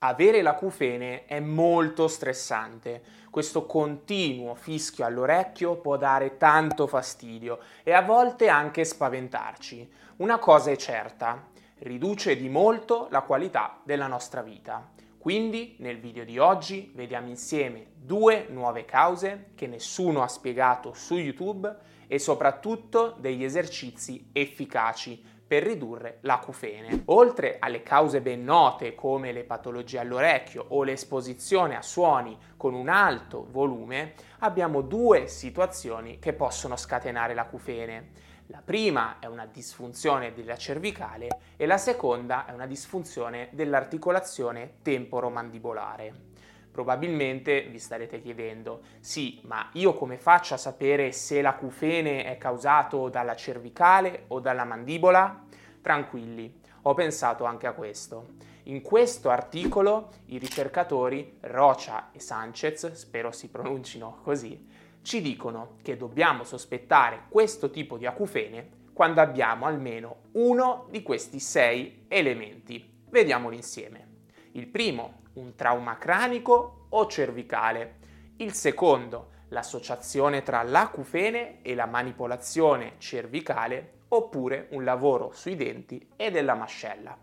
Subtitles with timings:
[0.00, 3.02] Avere l'acufene è molto stressante.
[3.30, 9.90] Questo continuo fischio all'orecchio può dare tanto fastidio e a volte anche spaventarci.
[10.16, 11.48] Una cosa è certa,
[11.78, 14.86] riduce di molto la qualità della nostra vita.
[15.16, 21.16] Quindi nel video di oggi vediamo insieme due nuove cause che nessuno ha spiegato su
[21.16, 21.74] YouTube
[22.06, 27.02] e soprattutto degli esercizi efficaci per ridurre l'acufene.
[27.06, 32.88] Oltre alle cause ben note come le patologie all'orecchio o l'esposizione a suoni con un
[32.88, 38.24] alto volume, abbiamo due situazioni che possono scatenare l'acufene.
[38.48, 46.35] La prima è una disfunzione della cervicale e la seconda è una disfunzione dell'articolazione temporomandibolare.
[46.76, 53.08] Probabilmente vi starete chiedendo, sì, ma io come faccio a sapere se l'acufene è causato
[53.08, 55.42] dalla cervicale o dalla mandibola?
[55.80, 58.34] Tranquilli, ho pensato anche a questo.
[58.64, 64.68] In questo articolo i ricercatori Rocha e Sanchez, spero si pronuncino così,
[65.00, 71.40] ci dicono che dobbiamo sospettare questo tipo di acufene quando abbiamo almeno uno di questi
[71.40, 72.86] sei elementi.
[73.08, 74.08] Vediamoli insieme.
[74.52, 77.96] Il primo, un trauma cranico o cervicale.
[78.36, 86.30] Il secondo, l'associazione tra l'acufene e la manipolazione cervicale oppure un lavoro sui denti e
[86.30, 87.16] della mascella.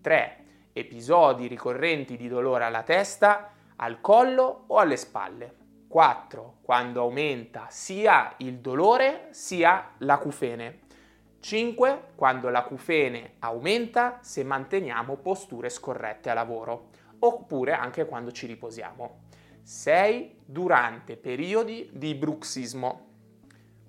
[0.00, 0.44] 3.
[0.72, 5.54] Episodi ricorrenti di dolore alla testa, al collo o alle spalle.
[5.88, 6.58] 4.
[6.62, 10.80] Quando aumenta sia il dolore sia l'acufene.
[11.40, 12.02] 5.
[12.16, 16.88] Quando l'acufene aumenta se manteniamo posture scorrette a lavoro
[17.26, 19.24] oppure anche quando ci riposiamo.
[19.62, 20.36] 6.
[20.44, 23.06] Durante periodi di bruxismo.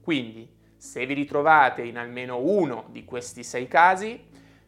[0.02, 4.26] Quindi, se vi ritrovate in almeno uno di questi sei casi,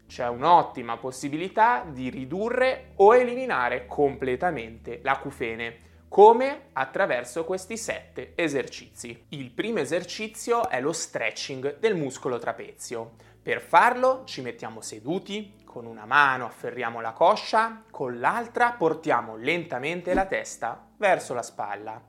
[0.09, 5.87] c'è un'ottima possibilità di ridurre o eliminare completamente l'acufene.
[6.09, 6.69] Come?
[6.73, 9.25] Attraverso questi sette esercizi.
[9.29, 13.11] Il primo esercizio è lo stretching del muscolo trapezio.
[13.49, 20.13] Per farlo ci mettiamo seduti, con una mano afferriamo la coscia, con l'altra portiamo lentamente
[20.13, 21.99] la testa verso la spalla.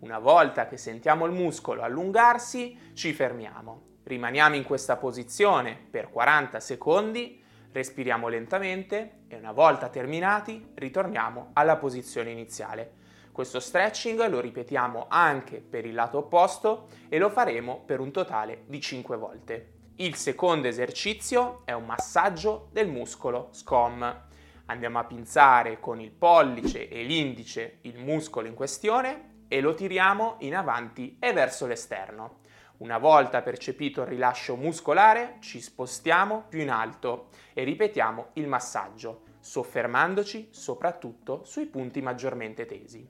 [0.00, 3.96] Una volta che sentiamo il muscolo allungarsi, ci fermiamo.
[4.02, 11.78] Rimaniamo in questa posizione per 40 secondi, respiriamo lentamente e una volta terminati ritorniamo alla
[11.78, 12.92] posizione iniziale.
[13.32, 18.64] Questo stretching lo ripetiamo anche per il lato opposto e lo faremo per un totale
[18.66, 19.78] di 5 volte.
[20.00, 24.28] Il secondo esercizio è un massaggio del muscolo SCOM.
[24.64, 30.36] Andiamo a pinzare con il pollice e l'indice il muscolo in questione e lo tiriamo
[30.38, 32.38] in avanti e verso l'esterno.
[32.78, 39.24] Una volta percepito il rilascio muscolare, ci spostiamo più in alto e ripetiamo il massaggio,
[39.40, 43.06] soffermandoci soprattutto sui punti maggiormente tesi.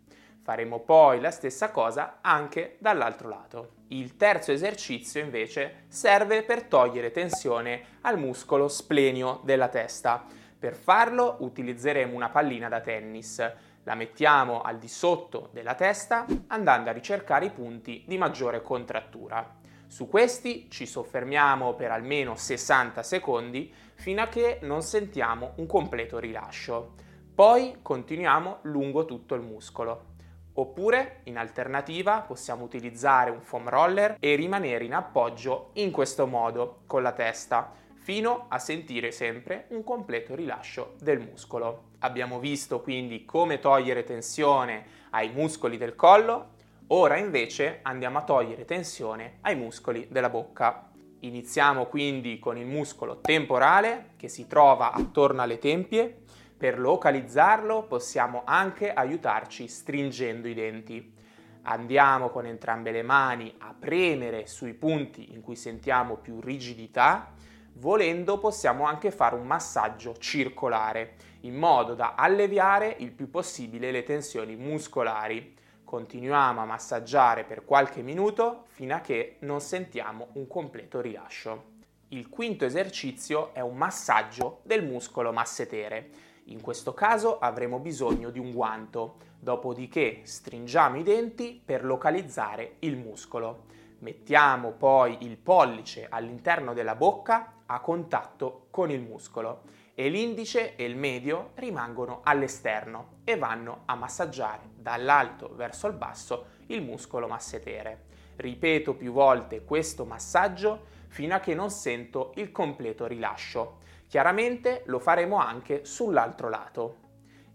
[0.51, 3.69] Faremo poi la stessa cosa anche dall'altro lato.
[3.91, 10.25] Il terzo esercizio invece serve per togliere tensione al muscolo splenio della testa.
[10.59, 13.37] Per farlo utilizzeremo una pallina da tennis
[13.85, 19.55] la mettiamo al di sotto della testa andando a ricercare i punti di maggiore contrattura.
[19.87, 26.19] Su questi ci soffermiamo per almeno 60 secondi fino a che non sentiamo un completo
[26.19, 26.95] rilascio.
[27.33, 30.11] Poi continuiamo lungo tutto il muscolo.
[30.55, 36.83] Oppure, in alternativa, possiamo utilizzare un foam roller e rimanere in appoggio in questo modo
[36.87, 41.91] con la testa fino a sentire sempre un completo rilascio del muscolo.
[42.01, 46.55] Abbiamo visto quindi come togliere tensione ai muscoli del collo,
[46.89, 50.91] ora invece andiamo a togliere tensione ai muscoli della bocca.
[51.21, 56.23] Iniziamo quindi con il muscolo temporale che si trova attorno alle tempie.
[56.61, 61.15] Per localizzarlo possiamo anche aiutarci stringendo i denti.
[61.63, 67.33] Andiamo con entrambe le mani a premere sui punti in cui sentiamo più rigidità
[67.75, 74.03] Volendo possiamo anche fare un massaggio circolare in modo da alleviare il più possibile le
[74.03, 75.57] tensioni muscolari.
[75.83, 81.79] Continuiamo a massaggiare per qualche minuto fino a che non sentiamo un completo rilascio.
[82.09, 86.11] Il quinto esercizio è un massaggio del muscolo massetere.
[86.45, 92.97] In questo caso avremo bisogno di un guanto, dopodiché stringiamo i denti per localizzare il
[92.97, 93.65] muscolo.
[94.01, 99.63] Mettiamo poi il pollice all'interno della bocca a contatto con il muscolo
[99.95, 106.47] e l'indice e il medio rimangono all'esterno e vanno a massaggiare dall'alto verso il basso
[106.67, 108.07] il muscolo massetere.
[108.37, 113.79] Ripeto più volte questo massaggio fino a che non sento il completo rilascio.
[114.11, 116.97] Chiaramente lo faremo anche sull'altro lato.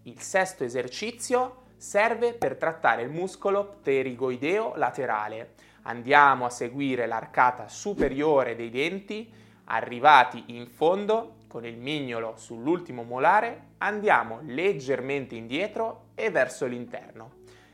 [0.03, 5.55] Il sesto esercizio serve per trattare il muscolo pterigoideo laterale.
[5.81, 9.29] Andiamo a seguire l'arcata superiore dei denti,
[9.65, 17.31] arrivati in fondo con il mignolo sull'ultimo molare, andiamo leggermente indietro e verso l'interno.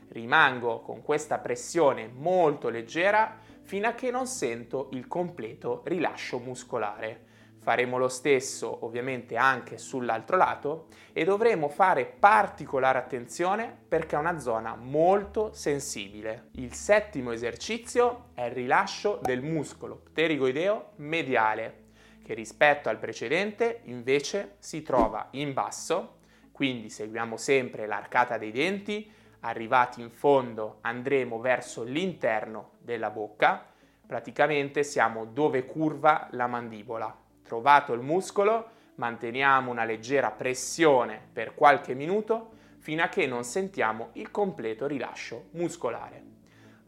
[0.08, 7.30] Rimango con questa pressione molto leggera fino a che non sento il completo rilascio muscolare.
[7.62, 14.40] Faremo lo stesso ovviamente anche sull'altro lato e dovremo fare particolare attenzione perché è una
[14.40, 16.48] zona molto sensibile.
[16.54, 21.84] Il settimo esercizio è il rilascio del muscolo pterigoideo mediale
[22.24, 26.16] che rispetto al precedente invece si trova in basso,
[26.50, 29.08] quindi seguiamo sempre l'arcata dei denti,
[29.40, 33.64] arrivati in fondo andremo verso l'interno della bocca,
[34.04, 37.21] praticamente siamo dove curva la mandibola
[37.52, 44.08] trovato il muscolo, manteniamo una leggera pressione per qualche minuto fino a che non sentiamo
[44.14, 46.22] il completo rilascio muscolare.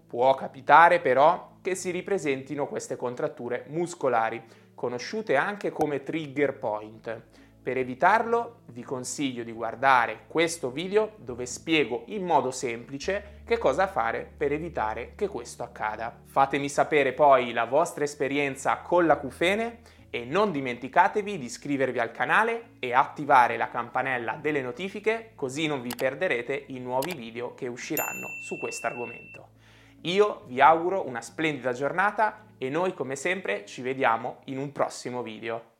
[0.07, 4.43] Può capitare però che si ripresentino queste contratture muscolari,
[4.75, 7.23] conosciute anche come trigger point.
[7.65, 13.87] Per evitarlo vi consiglio di guardare questo video dove spiego in modo semplice che cosa
[13.87, 16.15] fare per evitare che questo accada.
[16.27, 19.79] Fatemi sapere poi la vostra esperienza con l'acufene
[20.11, 25.81] e non dimenticatevi di iscrivervi al canale e attivare la campanella delle notifiche così non
[25.81, 29.53] vi perderete i nuovi video che usciranno su questo argomento.
[30.03, 35.23] Io vi auguro una splendida giornata e noi come sempre ci vediamo in un prossimo
[35.23, 35.73] video.